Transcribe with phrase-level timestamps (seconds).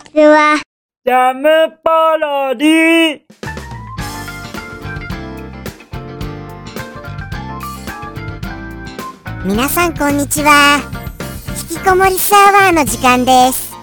[0.00, 0.60] ちは。
[1.04, 1.48] ジャム
[1.82, 3.20] パロディ
[9.44, 10.80] 皆さんこんにちは。
[11.70, 13.74] 引きこもりサーバーの時間です。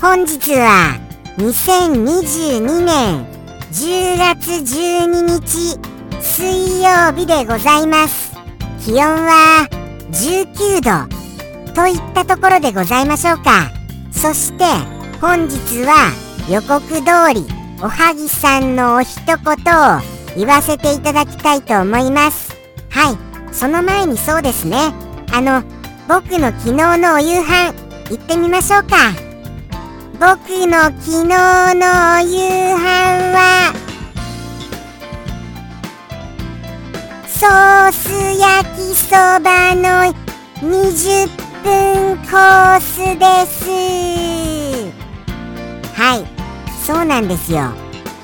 [0.00, 0.98] 本日は
[1.38, 3.26] 2022年
[3.72, 5.78] 10月12日
[6.20, 8.32] 水曜日でございます。
[8.84, 9.68] 気温は
[10.10, 13.70] 19度といったところでございましょうか。
[14.12, 14.64] そして
[15.26, 16.12] 本日は
[16.50, 17.00] 予告通
[17.32, 17.46] り
[17.82, 19.38] おはぎさんのお一言を
[20.36, 22.54] 言わせていただきたいと思います。
[22.90, 23.16] はい。
[23.50, 24.92] その前にそうですね。
[25.32, 25.62] あの
[26.08, 27.72] 僕の昨日のお夕飯
[28.10, 28.96] 行ってみましょうか。
[30.20, 32.84] 僕の昨日のお夕飯
[33.32, 33.72] は
[37.26, 40.12] ソース焼きそばの
[40.60, 41.28] 20
[41.64, 44.23] 分コースです。
[45.94, 46.26] はい。
[46.84, 47.72] そうなんですよ。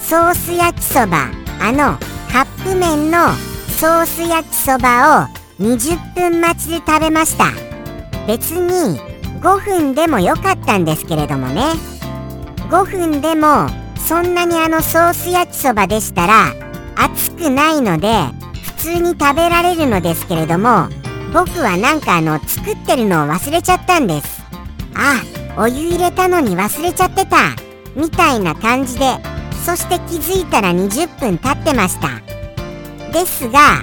[0.00, 1.28] ソース焼きそば。
[1.60, 1.98] あの
[2.32, 3.32] カップ麺の
[3.78, 7.46] ソース焼きそばを20分待ちで食べました。
[8.26, 8.98] 別に
[9.40, 11.62] 5分でもよかったんですけれどもね。
[12.70, 16.52] 5分でもそんなにあのソース焼きそばでしたら
[16.96, 18.08] 熱くないので
[18.76, 20.88] 普通に食べられるのですけれども
[21.32, 24.42] 僕はなんかあの作ってるのを忘れちゃったんです。
[24.94, 25.22] あ
[25.58, 27.36] お湯入れたのに忘れちゃってた。
[27.96, 29.16] みたいな感じで。
[29.64, 32.08] そして気づいたら20分経ってました。
[33.12, 33.82] ですが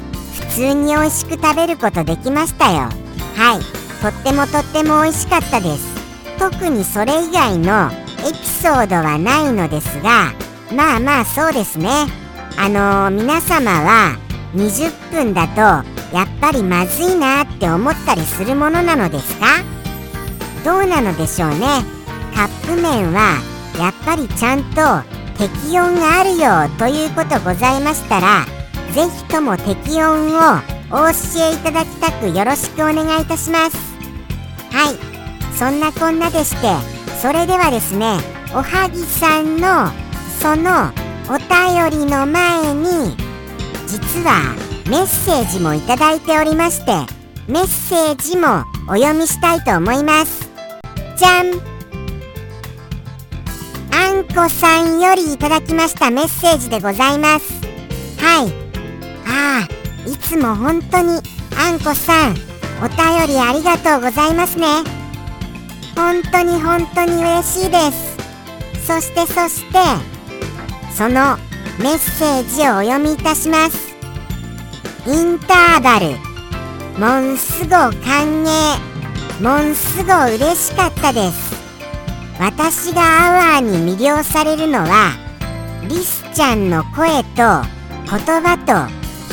[0.49, 2.89] 普通に美味しく食べることできましたよ。
[3.35, 4.01] はい。
[4.01, 5.95] とってもとっても美味しかったです。
[6.39, 7.91] 特にそれ以外の
[8.25, 10.33] エピソードはないのですが
[10.75, 11.89] まあまあそうですね。
[12.57, 14.17] あのー、皆様は
[14.55, 15.61] 20分だと
[16.15, 19.74] やっぱりまずいなって思ったりするものなのですか？
[20.65, 21.59] どうなのでしょうね。
[22.35, 23.39] カップ麺は
[23.79, 24.81] やっぱりちゃんと
[25.37, 28.45] 適温があるよということございましたら
[28.93, 30.59] ぜひとも適温を
[30.89, 33.77] お教えいただきたくよろしくお願いいたします。
[34.71, 35.15] はい。
[35.55, 36.67] そんなこんなでして
[37.21, 38.17] それではですね
[38.53, 39.89] おはぎさんの
[40.41, 40.91] その
[41.29, 43.15] お便りの前に
[43.87, 44.53] 実は
[44.89, 46.91] メッセージもいただいておりまして
[47.47, 50.44] メッセージもお読みしたいと思います。
[51.15, 51.75] じゃん。
[53.93, 57.53] あんこさんよりいただきましたメッセージでございます。
[58.17, 58.53] はい。
[59.27, 61.21] ああいつも本当に
[61.57, 62.35] あんこさん
[62.83, 64.67] お便りありがとうございますね。
[65.95, 68.17] 本当に本当に嬉しいです。
[68.85, 69.79] そしてそして
[70.93, 71.37] その
[71.79, 73.95] メッセージをお読みいたします。
[75.07, 76.07] インターバル
[76.99, 77.91] モンスゴ歓
[78.43, 78.94] 迎。
[79.41, 81.53] モンスゴ嬉しかったです。
[82.39, 85.11] 私がアワーに魅了されるのは
[85.89, 88.73] リスちゃんの声と言葉と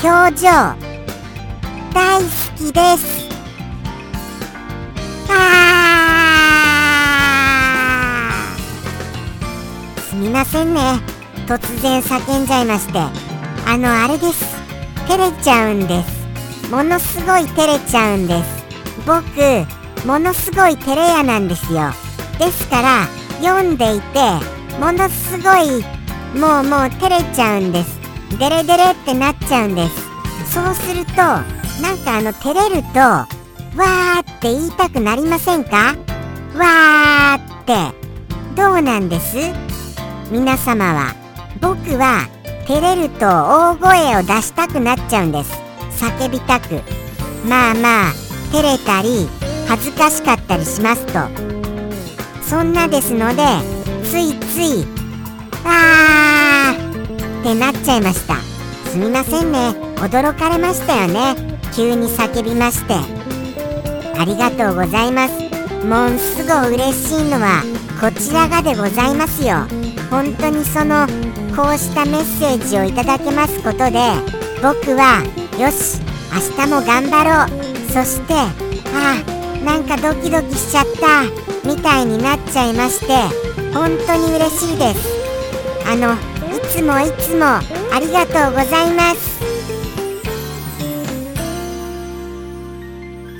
[0.07, 0.49] 表情。
[1.95, 2.27] 大好
[2.57, 3.29] きです。
[5.29, 5.33] あ
[10.11, 10.81] すみませんね。
[11.47, 12.99] 突然叫んじゃいまして。
[13.67, 14.45] あのあれです。
[15.07, 16.69] 照れちゃうんです。
[16.73, 18.65] ものすごい照れちゃうんです。
[19.07, 19.23] 僕
[20.05, 21.93] ものすごい照れ屋なんですよ。
[22.39, 23.07] ですから
[23.41, 24.21] 読んでいて
[24.81, 25.85] ものすごい
[26.39, 28.01] もうもう照れちゃうんです。
[28.39, 30.53] デレデレってなっちゃうんです。
[30.53, 35.95] そうするとなんかあの照れるとわーって言いたくなりませんか？
[36.57, 38.03] わーって。
[38.55, 39.37] どうなんです？
[40.31, 41.15] 皆様は。
[41.61, 42.27] 僕は
[42.67, 45.53] 照れると大声を出したくなっちゃうんです。
[46.05, 46.83] 叫びたく。
[47.47, 48.13] まあまあ
[48.51, 49.29] 照れたり
[49.72, 51.12] 恥ずかしかったりしますと。
[52.43, 53.43] そんなですので
[54.05, 54.87] ついつい
[55.65, 58.34] あーってなっちゃいました。
[58.91, 59.71] すみませんね。
[59.97, 61.59] 驚かれましたよね。
[61.75, 62.97] 急に叫びまして。
[64.19, 65.33] ありがとうございます。
[65.87, 67.62] もんすご嬉しいのは
[67.98, 69.65] こちらがでございますよ。
[70.10, 71.07] 本当にその
[71.57, 73.92] こうしたメッセージをいただけますことで
[74.60, 75.22] 僕は
[75.59, 75.98] よし
[76.30, 77.91] 明日も頑張ろう。
[77.91, 79.32] そしてああ
[79.64, 81.22] なんかドキドキしちゃった
[81.66, 83.06] みたいになっちゃいまして
[83.72, 85.22] 本当に嬉しいです。
[85.86, 89.42] あのいつもいつもありがとうございます。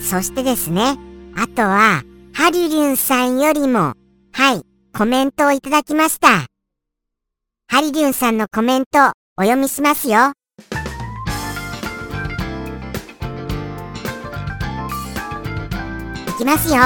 [0.09, 0.99] そしてですね
[1.37, 2.03] あとは
[2.35, 3.95] ハリリュンさんよりも
[4.33, 4.63] はい
[4.97, 6.47] コメントをいただきました。
[7.69, 8.99] ハリリュンさんのコメント
[9.39, 10.33] お読みしますよ。
[16.43, 16.81] きますよ。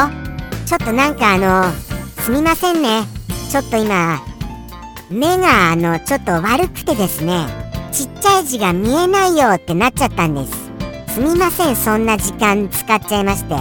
[0.67, 1.73] ちょっとなんかあの
[2.23, 3.05] すみませんね。
[3.51, 4.21] ちょっと今
[5.11, 7.47] 目があのちょっと悪くてですね。
[7.91, 11.15] ちっちゃい字が見えないよってなっちゃったんです。
[11.15, 13.55] すみませんそんな時間使っちゃいまして。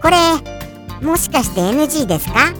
[0.00, 0.16] これ
[1.06, 2.54] もしかして NG ですか？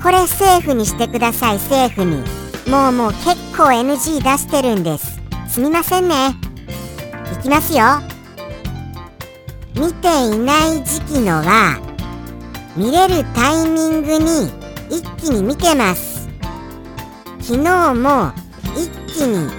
[0.00, 2.22] これセーフにしてくださいセーフに。
[2.70, 5.18] もうもう結構 NG 出してるんです。
[5.48, 6.36] すみませんね。
[7.32, 7.84] いきますよ。
[9.74, 11.78] 見ていない時期のは
[12.76, 14.50] 見れるタイミングに
[14.90, 16.28] 一気に見てます。
[17.40, 18.32] 昨日も
[18.76, 19.50] 一気に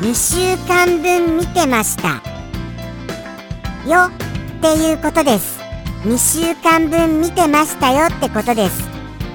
[0.00, 2.22] 2週間分見てました。
[3.88, 5.60] よっていうことです。
[6.04, 8.88] 2週間分見てましたよってことです。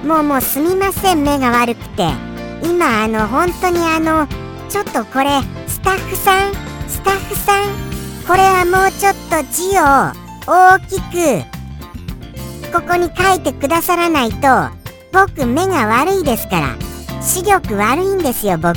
[0.06, 2.28] もうもうすみません目が悪くて。
[2.62, 4.26] 今あの本当にあの
[4.68, 6.52] ちょっとこれスタッフさん
[6.88, 7.87] スタッフさん
[8.28, 9.80] これはもうちょっと字を
[10.46, 11.42] 大きく
[12.70, 14.38] ここに書いてくださらないと
[15.12, 16.76] 僕目が悪いですから
[17.22, 18.76] 視力悪いんですよ僕。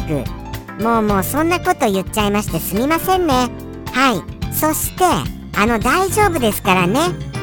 [0.81, 3.49] もうもうそんなこと言っちゃいましてすみませんね。
[3.91, 4.53] はい。
[4.53, 5.03] そして
[5.59, 6.99] あの大丈夫ですからね。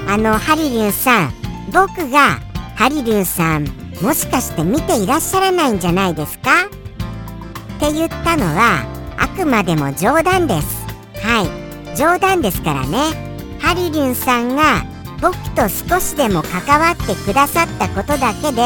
[0.08, 1.32] あのハリリュンさん。
[1.72, 2.40] 僕が
[2.75, 3.66] ハリリュンさん
[4.00, 6.64] もしかして見ていらっしゃらないんじゃないですか？
[6.64, 8.87] って言ったのは
[9.19, 10.87] あくまでも冗談です。
[11.22, 11.68] はい。
[11.99, 12.99] 冗談ですからね。
[13.59, 14.85] ハリリュンさんが
[15.21, 18.62] 僕と少しでも関わってくださったことだけで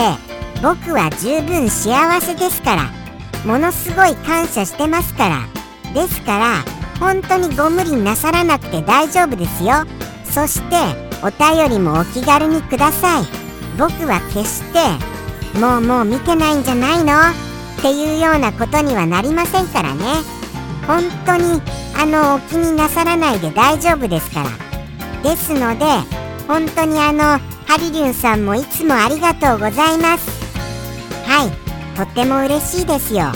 [0.62, 2.90] 僕は十分幸せですから。
[3.46, 5.38] ものすごい感謝してますから。
[5.94, 6.56] ですから
[7.00, 9.76] 本当にご無理なさらなくて大丈夫ですよ。
[10.24, 10.76] そして
[11.22, 13.24] お便りもお気軽にください。
[13.78, 17.14] 僕は決してもうもう見てないんじゃないの？
[17.14, 20.04] っていうようなことにはなりませんからね。
[20.86, 21.60] 本当に
[21.96, 24.50] あのお気になさらないで大丈夫ですから。
[25.22, 25.84] ですので
[26.48, 27.22] 本当にあの
[27.66, 30.28] ハリリュンさんもいつもありがとうございます。
[31.26, 31.96] はい。
[31.96, 33.26] とっても嬉しいですよ。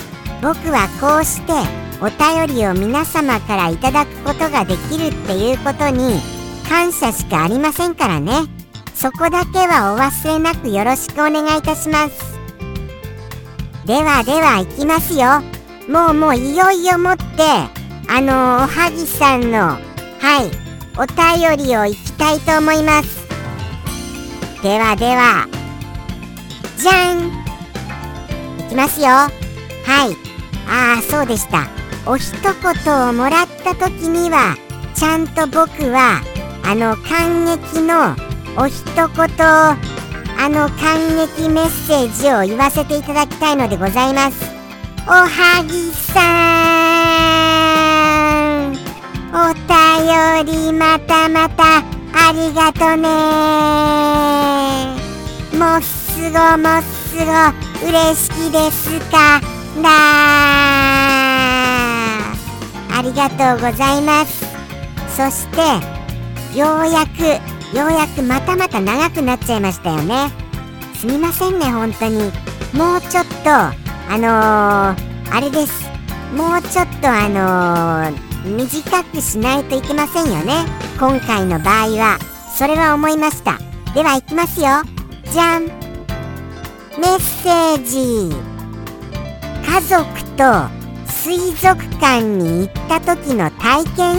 [0.43, 1.53] 僕はこうして
[2.01, 6.21] お便りを皆様からいただくことができるっていうことに
[6.69, 8.33] 感謝しかありませんからね。
[8.95, 12.37] そこだけはお忘れなくよろしくお願いいたします。
[13.85, 15.56] ではでは行きますよ。
[15.88, 17.23] もうもういよいよもって
[18.09, 19.79] あのおはぎさんのは
[20.43, 20.50] い
[20.99, 23.27] お便りをいきたいと思います。
[24.62, 25.47] ではでは
[26.77, 27.29] じゃん。
[28.59, 29.06] いきますよ。
[29.06, 29.31] はい。
[30.69, 31.69] ああそうでした。
[32.05, 34.56] お一言をもらった時には
[34.94, 36.21] ちゃんと僕は
[36.65, 38.17] あの感激の
[38.56, 44.56] お一言あの感激メッセージを言わせていただきたいのでございます。
[45.08, 46.19] おはぎさ
[48.67, 48.75] ん。
[49.32, 53.06] お便りまたまたありがとね。
[55.56, 57.23] もっすごもっすご
[57.88, 59.41] 嬉しきですか。
[59.81, 59.91] ら
[62.91, 64.44] ありがとうございます。
[65.17, 65.59] そして
[66.59, 67.20] ようやく
[67.76, 70.32] ようやくまたまた長くなっちゃいましたよね。
[70.97, 72.32] すみませんね本当に。
[72.75, 75.91] もうちょっとあのー、あれです。
[76.35, 80.64] もうちょっとあのー、短くしないといけませんよね。
[80.99, 82.19] 今回の場合は
[82.56, 83.58] それは思いました。
[83.94, 84.67] ではいきますよ。
[85.32, 85.67] じゃん。
[85.67, 85.73] メ
[87.03, 88.35] ッセージ。
[89.64, 90.04] 家族
[90.37, 90.69] と
[91.07, 94.16] 水族館に行った時の体験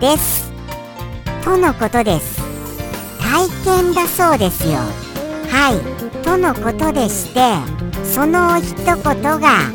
[0.00, 0.52] です。
[1.42, 2.40] とのことです。
[3.20, 3.48] 体
[3.82, 5.03] 験だそうですよ。
[5.54, 5.78] はい。
[6.24, 7.40] とのことでして
[8.02, 9.70] その一言がは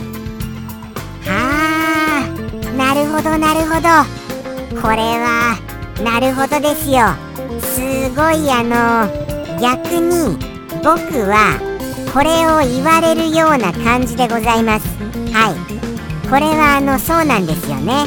[1.25, 2.27] あ
[2.77, 3.88] なるほどなるほど。
[4.81, 5.57] これは
[6.03, 7.15] なるほどですよ。
[7.62, 7.79] す
[8.13, 9.07] ごいあの
[9.62, 10.38] 逆に
[10.83, 11.57] 僕は
[12.13, 14.88] これを言われるような感じでございます。
[15.31, 16.29] はい。
[16.29, 18.05] これはあのそうなんですよね。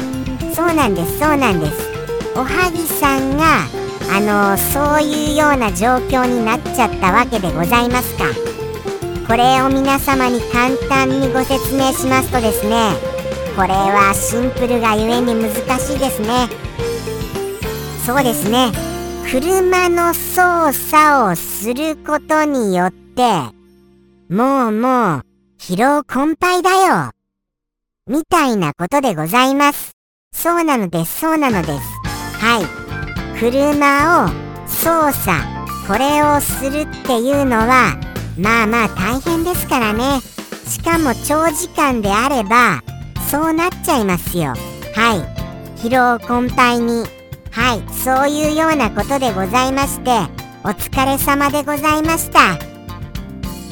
[0.53, 1.89] そうなんですそうなんです。
[2.35, 3.65] おはぎさんが
[4.15, 8.25] あのそういうような状況になっちゃったわけでございますか。
[9.27, 12.91] これを皆様に簡単にご説明しますとですね
[13.55, 16.47] これはシンプルがゆえに難しいですね。
[18.05, 18.71] そうですね。
[19.31, 23.23] 車の操作をすることによって
[24.29, 25.25] もうもう
[25.57, 27.11] 疲労困憊だよ。
[28.05, 29.93] みたいなことでございます。
[30.31, 31.21] そうなのです。
[31.21, 31.79] そうなのです。
[32.45, 32.82] はい。
[33.39, 34.29] 車を
[34.67, 37.97] 操作これをするっていうのは
[38.37, 40.21] まあまあ大変ですからね。
[40.67, 42.81] しかも長時間であれば
[43.29, 44.53] そうなっちゃいますよ。
[44.95, 45.79] はい。
[45.79, 47.05] 疲労困憊に。
[47.51, 47.93] はい。
[47.93, 50.11] そういうようなことでございまして
[50.63, 52.57] お疲れ様でございました。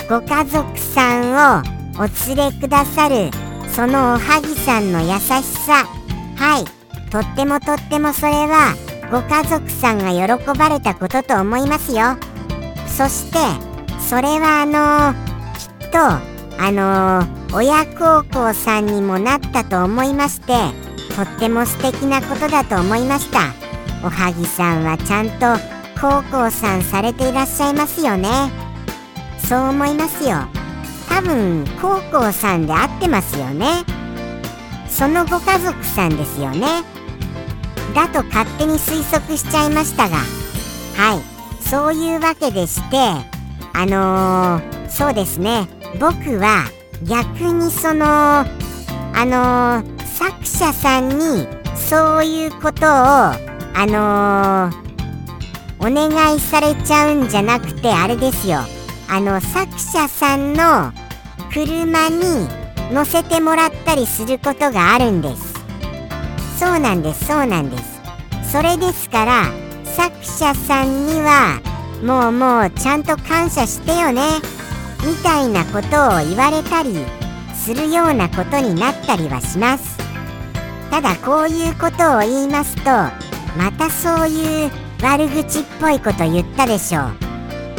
[0.10, 1.64] ご家族さんを
[1.98, 3.32] お連れくださる
[3.70, 5.86] そのおはぎさんの優しさ。
[6.36, 6.66] はい。
[7.10, 8.76] とってもとってもそれは
[9.12, 12.18] ご家族さんが喜ばれたことと思いますよ。
[12.88, 13.38] そして
[14.00, 15.14] それはあの
[15.58, 20.54] きっとあの親孝行さんにもなったと思いまして
[21.16, 23.54] とっても素敵なことだと思いました。
[24.04, 25.58] おはぎさんはちゃんと
[26.00, 28.30] 孝行さんされていらっしゃいますよね。
[29.38, 30.38] そう思いますよ。
[31.10, 33.84] 多分孝行さんで合ってますよね。
[34.88, 36.84] そのご家族さんですよね。
[37.94, 40.18] だと勝手に推測しちゃいましたが。
[40.96, 41.32] はい。
[41.62, 42.98] そういうわけでして
[43.74, 45.68] あのー、そうですね。
[46.00, 46.66] 僕は
[47.04, 48.46] 逆にそのあ
[49.16, 53.34] のー、作者さんにそういうことをあ
[53.88, 54.82] のー、
[55.80, 58.60] お願いされちゃうんじゃなくてあれですよ。
[59.10, 60.92] あの作者さんの
[61.54, 62.48] 車に
[62.92, 65.51] 乗せてもらったりすることがあるんです。
[66.62, 68.02] そうなんですそうなんです。
[68.52, 69.46] それですから
[69.84, 71.60] 作者さんには
[72.04, 74.22] もうもうちゃんと感謝してよね
[75.04, 77.04] みたいなことを言われたり
[77.56, 79.98] するようなことになったりはします。
[80.92, 82.92] ただこういうことを言いますと
[83.58, 87.12] またそういう悪口っぽいこと言ったでしょう。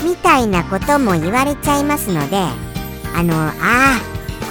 [0.04, 2.36] みたいなことも言われちゃいますので
[3.14, 4.00] あのああ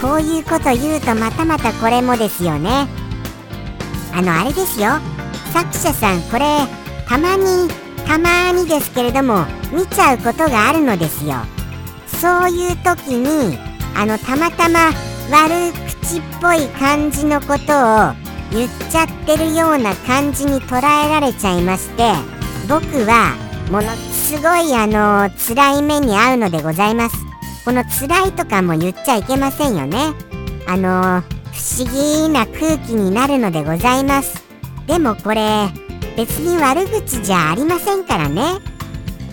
[0.02, 3.00] こういうこと言うとまたまたこれもですよね。
[4.13, 4.91] あのあれですよ。
[5.53, 6.46] 作者さんこれ
[7.08, 7.70] たまに
[8.08, 11.36] たまにですけれども見ちゃうことがあるのですよ。
[12.20, 13.58] そういう時に
[13.96, 14.91] あのたまたま
[15.30, 18.13] 悪口っぽい感じのことを
[18.51, 22.12] 言っちゃってるような感じに捉えられちゃいまして
[22.68, 23.36] 僕は
[23.72, 27.15] ものすごいあの辛い目に遭うのでございます。
[27.63, 30.13] この辛いとかも言っちゃいけませんよね。
[30.68, 34.43] あの不思議な空気になるのでございます。
[34.88, 35.67] でもこれ
[36.17, 38.60] 別に悪口じゃありませんからね。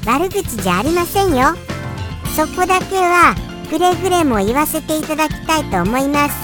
[0.06, 1.54] 悪口じゃありませんよ。
[2.36, 3.34] そこだけは
[3.68, 6.34] くれぐれも言わせていただきたいと思います。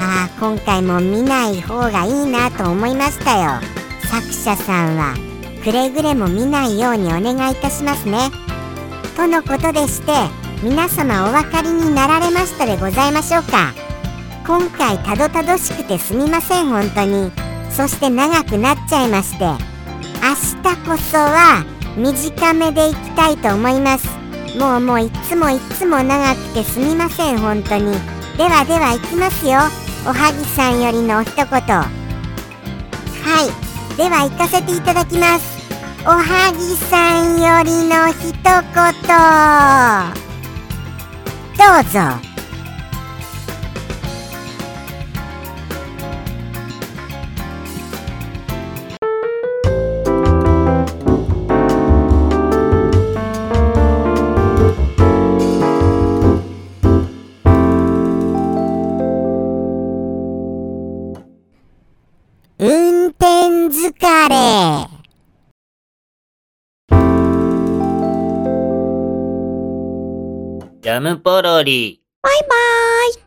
[0.00, 3.60] ああ今回も見ない方がいいなと思いましたよ。
[4.10, 5.14] 作者さんは
[5.62, 8.30] くれぐれも見ないようにお願いいたしますね。
[9.16, 10.12] とのことでして
[10.62, 13.87] 皆様お分かりになられましたでございましょうか。
[14.48, 17.30] 今回たどたどしくてすみません本当に。
[17.70, 19.54] そして長くなっちゃいまして明
[20.62, 21.66] 日こそは
[21.98, 24.08] 短めでいきたいと思います。
[24.58, 27.92] もうもういつもいつも長くてすみません本当に。
[28.38, 29.58] ではでは行きますよ。
[30.06, 31.46] おはぎさんよりのお一言。
[31.46, 31.90] は
[33.92, 33.96] い。
[33.98, 35.58] では行かせていただきます。
[36.06, 38.42] おはぎさんよりの一言。
[41.58, 42.27] どうぞ。
[70.88, 72.00] ジャムポロリ。
[72.22, 72.48] バイバー
[73.10, 73.14] イ。